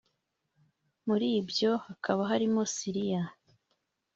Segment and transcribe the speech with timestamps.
[1.05, 3.23] muri byo hakaba harimo Syria